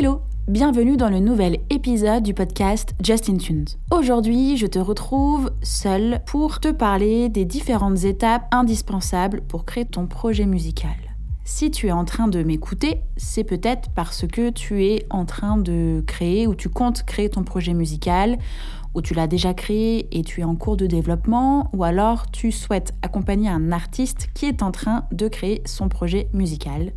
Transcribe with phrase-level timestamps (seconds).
[0.00, 3.66] Hello Bienvenue dans le nouvel épisode du podcast Just in Tunes.
[3.90, 10.06] Aujourd'hui, je te retrouve seule pour te parler des différentes étapes indispensables pour créer ton
[10.06, 10.96] projet musical.
[11.44, 15.58] Si tu es en train de m'écouter, c'est peut-être parce que tu es en train
[15.58, 18.38] de créer ou tu comptes créer ton projet musical,
[18.94, 22.52] ou tu l'as déjà créé et tu es en cours de développement, ou alors tu
[22.52, 26.94] souhaites accompagner un artiste qui est en train de créer son projet musical.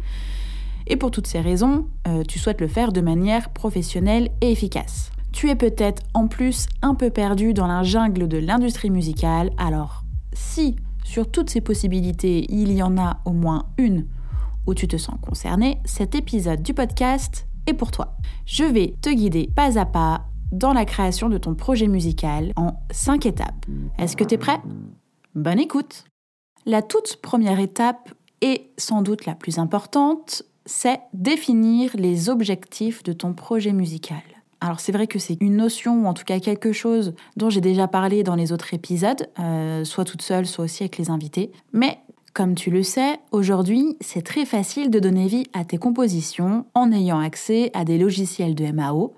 [0.88, 5.12] Et pour toutes ces raisons, euh, tu souhaites le faire de manière professionnelle et efficace.
[5.32, 10.04] Tu es peut-être en plus un peu perdu dans la jungle de l'industrie musicale, alors
[10.34, 14.06] si sur toutes ces possibilités il y en a au moins une
[14.66, 18.16] où tu te sens concerné, cet épisode du podcast est pour toi.
[18.46, 22.76] Je vais te guider pas à pas dans la création de ton projet musical en
[22.92, 23.66] 5 étapes.
[23.98, 24.62] Est-ce que tu es prêt?
[25.36, 26.06] Bonne écoute
[26.66, 33.14] La toute première étape et sans doute la plus importante, c'est définir les objectifs de
[33.14, 34.22] ton projet musical.
[34.62, 37.60] Alors c'est vrai que c'est une notion, ou en tout cas quelque chose dont j'ai
[37.60, 41.52] déjà parlé dans les autres épisodes, euh, soit toute seule, soit aussi avec les invités.
[41.74, 42.00] Mais
[42.34, 46.92] comme tu le sais, aujourd'hui, c'est très facile de donner vie à tes compositions en
[46.92, 49.14] ayant accès à des logiciels de MAO.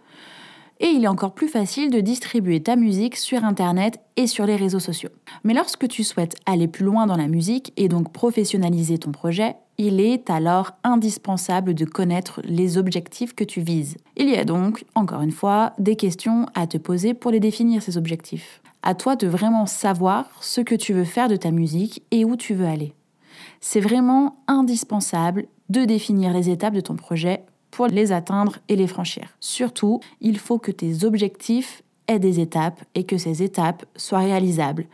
[0.79, 4.55] Et il est encore plus facile de distribuer ta musique sur Internet et sur les
[4.55, 5.09] réseaux sociaux.
[5.43, 9.55] Mais lorsque tu souhaites aller plus loin dans la musique et donc professionnaliser ton projet,
[9.77, 13.97] il est alors indispensable de connaître les objectifs que tu vises.
[14.17, 17.81] Il y a donc, encore une fois, des questions à te poser pour les définir,
[17.81, 18.61] ces objectifs.
[18.83, 22.35] À toi de vraiment savoir ce que tu veux faire de ta musique et où
[22.35, 22.93] tu veux aller
[23.61, 27.43] c'est vraiment indispensable de définir les étapes de ton projet
[27.75, 29.35] pour les atteindre et les franchir.
[29.41, 34.85] Surtout, il faut que tes objectifs aient des étapes et que ces étapes soient réalisables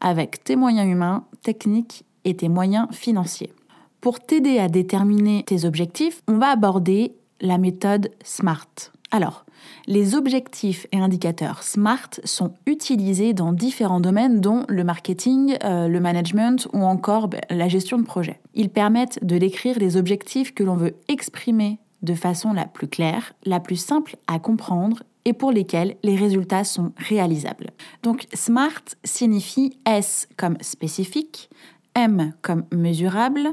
[0.00, 3.52] avec tes moyens humains, techniques et tes moyens financiers.
[4.00, 8.92] Pour t'aider à déterminer tes objectifs, on va aborder la méthode SMART.
[9.10, 9.44] Alors,
[9.88, 15.98] les objectifs et indicateurs SMART sont utilisés dans différents domaines dont le marketing, euh, le
[15.98, 18.38] management ou encore ben, la gestion de projet.
[18.54, 23.32] Ils permettent de décrire les objectifs que l'on veut exprimer de façon la plus claire,
[23.44, 27.70] la plus simple à comprendre et pour lesquels les résultats sont réalisables.
[28.02, 31.50] Donc SMART signifie S comme spécifique,
[31.94, 33.48] M comme mesurable,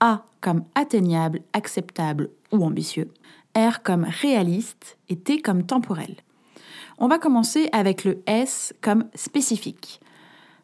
[0.00, 3.12] A comme atteignable, acceptable ou ambitieux,
[3.56, 6.16] R comme réaliste et T comme temporel.
[6.98, 10.00] On va commencer avec le S comme spécifique,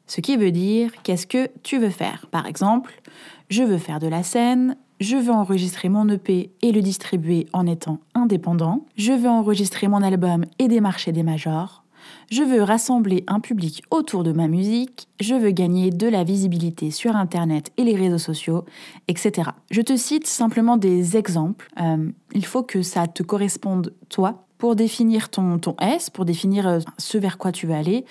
[0.06, 2.26] ce qui veut dire qu'est-ce que tu veux faire.
[2.30, 3.00] Par exemple,
[3.48, 7.66] je veux faire de la scène, je veux enregistrer mon EP et le distribuer en
[7.66, 11.84] étant indépendant, je veux enregistrer mon album et démarcher des majors,
[12.30, 16.90] je veux rassembler un public autour de ma musique, je veux gagner de la visibilité
[16.90, 18.64] sur Internet et les réseaux sociaux,
[19.08, 19.50] etc.
[19.70, 21.68] Je te cite simplement des exemples.
[21.80, 26.66] Euh, il faut que ça te corresponde toi pour définir ton, ton S, pour définir
[26.66, 28.04] euh, ce vers quoi tu veux aller.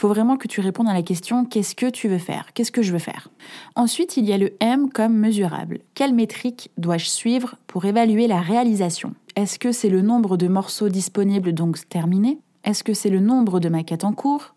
[0.00, 2.52] Faut vraiment que tu répondes à la question qu'est-ce que tu veux faire?
[2.54, 3.26] Qu'est-ce que je veux faire?
[3.74, 5.80] Ensuite, il y a le M comme mesurable.
[5.94, 9.16] Quelle métrique dois-je suivre pour évaluer la réalisation?
[9.34, 12.38] Est-ce que c'est le nombre de morceaux disponibles donc terminés?
[12.62, 14.54] Est-ce que c'est le nombre de maquettes en cours?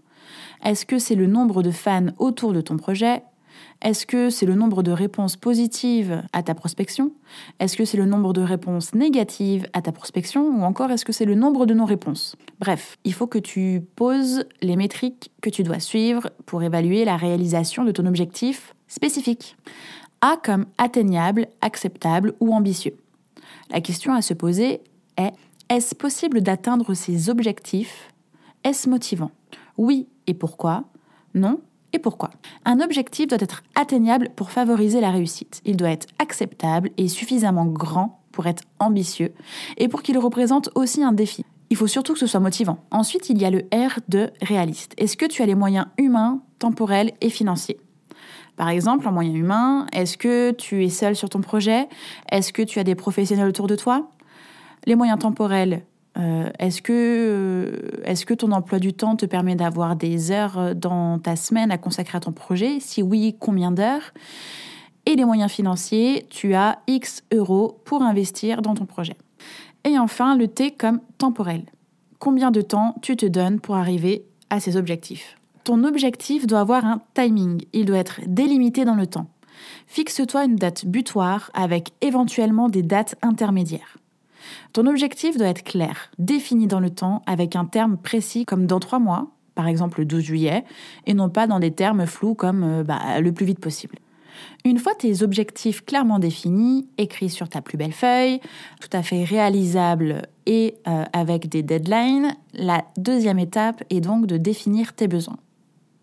[0.64, 3.24] Est-ce que c'est le nombre de fans autour de ton projet?
[3.82, 7.12] Est-ce que c'est le nombre de réponses positives à ta prospection?
[7.60, 10.48] Est-ce que c'est le nombre de réponses négatives à ta prospection?
[10.50, 12.36] Ou encore est-ce que c'est le nombre de non-réponses?
[12.60, 17.18] Bref, il faut que tu poses les métriques que tu dois suivre pour évaluer la
[17.18, 19.58] réalisation de ton objectif spécifique.
[20.22, 22.96] A comme atteignable, acceptable ou ambitieux.
[23.72, 24.82] La question à se poser
[25.18, 25.32] est
[25.70, 28.12] est-ce possible d'atteindre ces objectifs?
[28.64, 29.32] Est-ce motivant?
[29.78, 30.84] Oui et pourquoi?
[31.34, 31.60] Non
[31.94, 32.32] et pourquoi
[32.66, 35.62] Un objectif doit être atteignable pour favoriser la réussite.
[35.66, 39.34] Il doit être acceptable et suffisamment grand pour être ambitieux
[39.78, 41.46] et pour qu'il représente aussi un défi.
[41.70, 42.80] Il faut surtout que ce soit motivant.
[42.92, 44.94] Ensuite, il y a le R de réaliste.
[44.98, 47.80] Est-ce que tu as les moyens humains, temporels et financiers?
[48.58, 51.88] Par exemple, en moyens humains, est-ce que tu es seul sur ton projet?
[52.30, 54.10] Est-ce que tu as des professionnels autour de toi?
[54.86, 55.84] Les moyens temporels,
[56.18, 61.20] euh, est-ce que, euh, que ton emploi du temps te permet d'avoir des heures dans
[61.20, 62.80] ta semaine à consacrer à ton projet?
[62.80, 64.14] Si oui, combien d'heures?
[65.06, 69.16] Et les moyens financiers, tu as X euros pour investir dans ton projet.
[69.84, 71.64] Et enfin, le T comme temporel.
[72.20, 75.38] Combien de temps tu te donnes pour arriver à ces objectifs?
[75.64, 79.28] Ton objectif doit avoir un timing, il doit être délimité dans le temps.
[79.88, 83.98] Fixe-toi une date butoir avec éventuellement des dates intermédiaires.
[84.74, 88.80] Ton objectif doit être clair, défini dans le temps avec un terme précis comme dans
[88.80, 90.64] trois mois, par exemple le 12 juillet,
[91.06, 93.98] et non pas dans des termes flous comme euh, bah, le plus vite possible.
[94.64, 98.40] Une fois tes objectifs clairement définis, écrits sur ta plus belle feuille,
[98.80, 104.38] tout à fait réalisables et euh, avec des deadlines, la deuxième étape est donc de
[104.38, 105.38] définir tes besoins.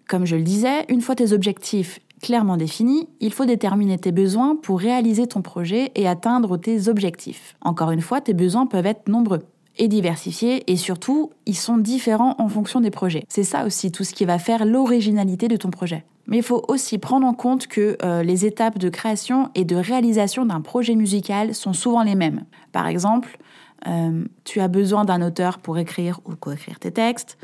[0.09, 4.57] Comme je le disais, une fois tes objectifs clairement définis, il faut déterminer tes besoins
[4.57, 7.57] pour réaliser ton projet et atteindre tes objectifs.
[7.61, 9.43] Encore une fois, tes besoins peuvent être nombreux
[9.79, 13.25] et diversifiés et surtout, ils sont différents en fonction des projets.
[13.29, 16.05] C'est ça aussi tout ce qui va faire l'originalité de ton projet.
[16.27, 19.77] Mais il faut aussi prendre en compte que euh, les étapes de création et de
[19.77, 22.45] réalisation d'un projet musical sont souvent les mêmes.
[22.71, 23.39] Par exemple,
[23.87, 27.39] euh, tu as besoin d'un auteur pour écrire ou coécrire tes textes.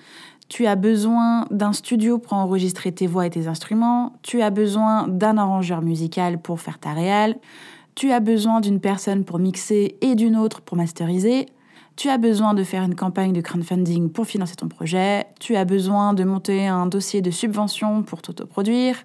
[0.49, 4.13] Tu as besoin d'un studio pour enregistrer tes voix et tes instruments.
[4.23, 7.37] Tu as besoin d'un arrangeur musical pour faire ta réal.
[7.95, 11.47] Tu as besoin d'une personne pour mixer et d'une autre pour masteriser.
[11.97, 15.27] Tu as besoin de faire une campagne de crowdfunding pour financer ton projet.
[15.39, 18.97] Tu as besoin de monter un dossier de subvention pour t'autoproduire.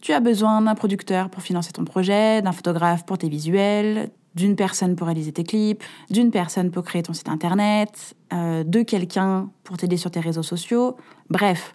[0.00, 4.54] Tu as besoin d'un producteur pour financer ton projet, d'un photographe pour tes visuels, d'une
[4.54, 9.50] personne pour réaliser tes clips, d'une personne pour créer ton site internet, euh, de quelqu'un
[9.64, 10.96] pour t'aider sur tes réseaux sociaux.
[11.30, 11.74] Bref,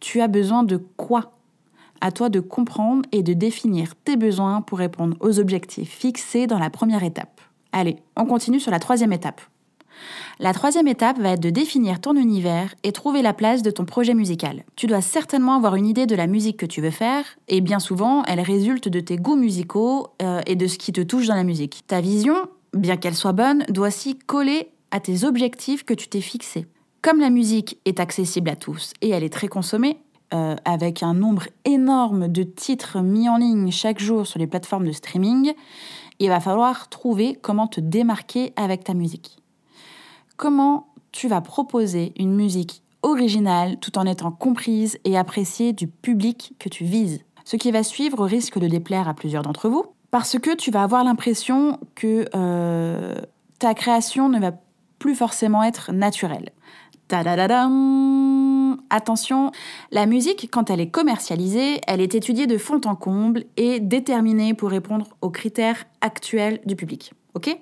[0.00, 1.32] tu as besoin de quoi?
[2.00, 6.58] À toi de comprendre et de définir tes besoins pour répondre aux objectifs fixés dans
[6.58, 7.40] la première étape.
[7.72, 9.40] Allez, on continue sur la troisième étape.
[10.40, 13.84] La troisième étape va être de définir ton univers et trouver la place de ton
[13.84, 14.64] projet musical.
[14.76, 17.78] Tu dois certainement avoir une idée de la musique que tu veux faire, et bien
[17.78, 21.34] souvent, elle résulte de tes goûts musicaux euh, et de ce qui te touche dans
[21.34, 21.82] la musique.
[21.86, 22.36] Ta vision,
[22.72, 26.66] bien qu'elle soit bonne, doit s'y coller à tes objectifs que tu t'es fixés.
[27.02, 29.98] Comme la musique est accessible à tous et elle est très consommée,
[30.34, 34.86] euh, avec un nombre énorme de titres mis en ligne chaque jour sur les plateformes
[34.86, 35.54] de streaming,
[36.18, 39.38] il va falloir trouver comment te démarquer avec ta musique
[40.38, 46.54] comment tu vas proposer une musique originale tout en étant comprise et appréciée du public
[46.58, 47.20] que tu vises.
[47.44, 50.82] Ce qui va suivre risque de déplaire à plusieurs d'entre vous, parce que tu vas
[50.82, 53.20] avoir l'impression que euh,
[53.58, 54.52] ta création ne va
[54.98, 56.50] plus forcément être naturelle.
[58.90, 59.50] Attention,
[59.90, 64.54] la musique, quand elle est commercialisée, elle est étudiée de fond en comble et déterminée
[64.54, 67.12] pour répondre aux critères actuels du public.
[67.34, 67.58] Ok?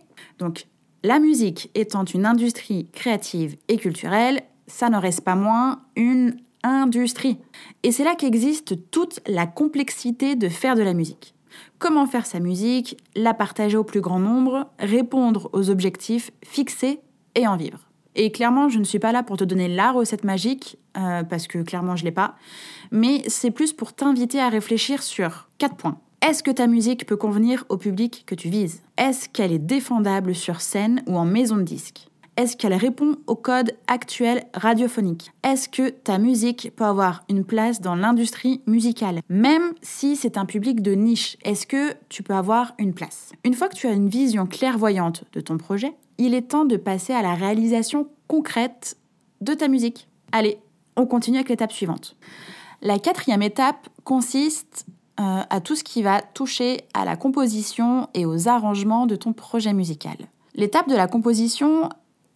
[1.07, 7.39] La musique étant une industrie créative et culturelle, ça ne reste pas moins une industrie.
[7.85, 11.37] Et c'est là qu'existe toute la complexité de faire de la musique.
[11.79, 16.99] Comment faire sa musique, la partager au plus grand nombre, répondre aux objectifs fixés
[17.37, 17.87] et en vivre.
[18.17, 21.47] Et clairement, je ne suis pas là pour te donner la recette magique, euh, parce
[21.47, 22.35] que clairement, je ne l'ai pas,
[22.91, 26.01] mais c'est plus pour t'inviter à réfléchir sur quatre points.
[26.27, 28.83] Est-ce que ta musique peut convenir au public que tu vises?
[28.99, 33.37] Est-ce qu'elle est défendable sur scène ou en maison de disque Est-ce qu'elle répond au
[33.37, 35.31] code actuel radiophonique?
[35.45, 39.21] Est-ce que ta musique peut avoir une place dans l'industrie musicale?
[39.29, 43.31] Même si c'est un public de niche, est-ce que tu peux avoir une place?
[43.45, 46.77] Une fois que tu as une vision clairvoyante de ton projet, il est temps de
[46.77, 48.97] passer à la réalisation concrète
[49.43, 50.09] de ta musique.
[50.33, 50.59] Allez,
[50.97, 52.17] on continue avec l'étape suivante.
[52.83, 54.87] La quatrième étape consiste
[55.21, 59.33] euh, à tout ce qui va toucher à la composition et aux arrangements de ton
[59.33, 60.17] projet musical.
[60.55, 61.89] L'étape de la composition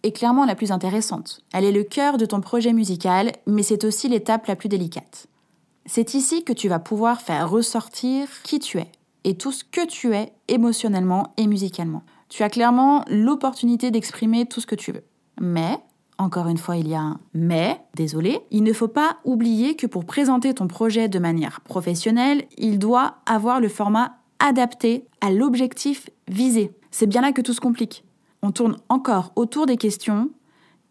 [0.03, 1.41] est clairement la plus intéressante.
[1.53, 5.27] Elle est le cœur de ton projet musical, mais c'est aussi l'étape la plus délicate.
[5.85, 8.91] C'est ici que tu vas pouvoir faire ressortir qui tu es
[9.23, 12.03] et tout ce que tu es émotionnellement et musicalement.
[12.29, 15.03] Tu as clairement l'opportunité d'exprimer tout ce que tu veux.
[15.39, 15.77] Mais
[16.21, 19.87] encore une fois, il y a un mais, désolé, il ne faut pas oublier que
[19.87, 26.09] pour présenter ton projet de manière professionnelle, il doit avoir le format adapté à l'objectif
[26.27, 26.71] visé.
[26.91, 28.03] C'est bien là que tout se complique.
[28.43, 30.29] On tourne encore autour des questions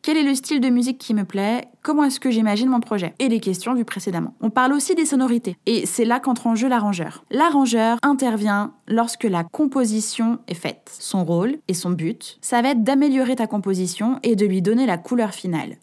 [0.03, 1.69] quel est le style de musique qui me plaît?
[1.83, 3.15] Comment est-ce que j'imagine mon projet?
[3.19, 4.35] Et les questions vues précédemment.
[4.41, 5.57] On parle aussi des sonorités.
[5.67, 7.25] Et c'est là qu'entre en jeu l'arrangeur.
[7.31, 10.91] L'arrangeur intervient lorsque la composition est faite.
[10.99, 14.87] Son rôle et son but, ça va être d'améliorer ta composition et de lui donner
[14.87, 15.77] la couleur finale.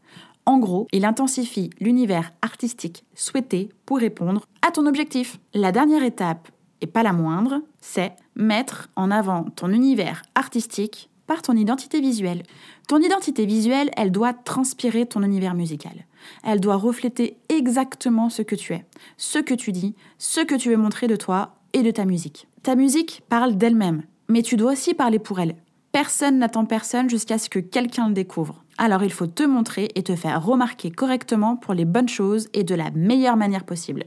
[0.48, 5.40] En gros, il intensifie l'univers artistique souhaité pour répondre à ton objectif.
[5.54, 6.48] La dernière étape,
[6.82, 12.44] et pas la moindre, c'est mettre en avant ton univers artistique par ton identité visuelle.
[12.88, 16.06] Ton identité visuelle, elle doit transpirer ton univers musical.
[16.44, 18.86] Elle doit refléter exactement ce que tu es,
[19.18, 22.48] ce que tu dis, ce que tu veux montrer de toi et de ta musique.
[22.64, 25.56] Ta musique parle d'elle-même, mais tu dois aussi parler pour elle.
[25.92, 28.64] Personne n'attend personne jusqu'à ce que quelqu'un le découvre.
[28.78, 32.64] Alors il faut te montrer et te faire remarquer correctement pour les bonnes choses et
[32.64, 34.06] de la meilleure manière possible.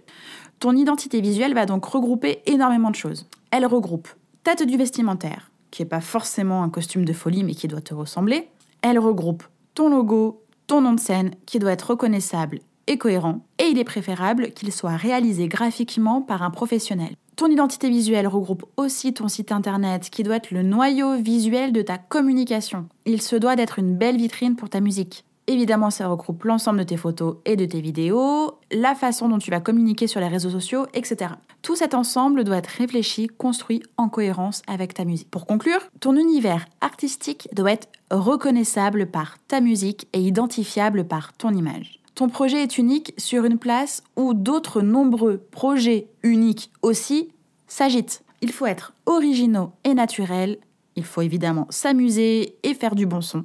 [0.61, 3.27] Ton identité visuelle va donc regrouper énormément de choses.
[3.51, 4.09] Elle regroupe
[4.45, 7.95] ta tenue vestimentaire, qui n'est pas forcément un costume de folie mais qui doit te
[7.95, 8.49] ressembler.
[8.83, 13.65] Elle regroupe ton logo, ton nom de scène qui doit être reconnaissable et cohérent, et
[13.65, 17.15] il est préférable qu'il soit réalisé graphiquement par un professionnel.
[17.37, 21.83] Ton identité visuelle regroupe aussi ton site internet qui doit être le noyau visuel de
[21.83, 22.87] ta communication.
[23.07, 25.25] Il se doit d'être une belle vitrine pour ta musique.
[25.47, 29.51] Évidemment, ça regroupe l'ensemble de tes photos et de tes vidéos, la façon dont tu
[29.51, 31.33] vas communiquer sur les réseaux sociaux, etc.
[31.63, 35.31] Tout cet ensemble doit être réfléchi, construit en cohérence avec ta musique.
[35.31, 41.51] Pour conclure, ton univers artistique doit être reconnaissable par ta musique et identifiable par ton
[41.51, 42.01] image.
[42.15, 47.31] Ton projet est unique sur une place où d'autres nombreux projets uniques aussi
[47.67, 48.23] s'agitent.
[48.43, 50.59] Il faut être originaux et naturels.
[50.97, 53.45] Il faut évidemment s'amuser et faire du bon son.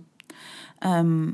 [0.85, 1.31] Euh,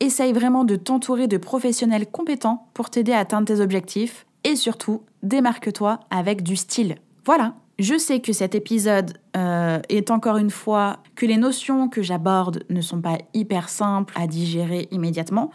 [0.00, 4.26] essaye vraiment de t'entourer de professionnels compétents pour t'aider à atteindre tes objectifs.
[4.44, 6.96] Et surtout, démarque-toi avec du style.
[7.24, 12.02] Voilà, je sais que cet épisode euh, est encore une fois que les notions que
[12.02, 15.50] j'aborde ne sont pas hyper simples à digérer immédiatement.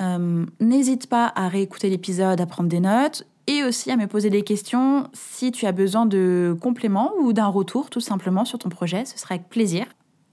[0.00, 4.30] Euh, n'hésite pas à réécouter l'épisode, à prendre des notes et aussi à me poser
[4.30, 8.68] des questions si tu as besoin de compléments ou d'un retour tout simplement sur ton
[8.68, 9.86] projet, ce sera avec plaisir.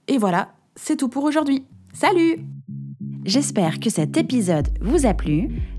[0.07, 1.65] Et voilà, c'est tout pour aujourd'hui.
[1.93, 2.45] Salut
[3.27, 5.49] J'espère que cet épisode vous a plu.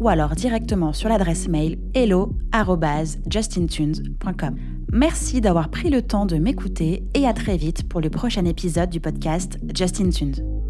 [0.00, 4.56] ou alors directement sur l'adresse mail hello@justintunes.com.
[4.92, 8.90] Merci d'avoir pris le temps de m'écouter et à très vite pour le prochain épisode
[8.90, 10.61] du podcast Justin Tunes.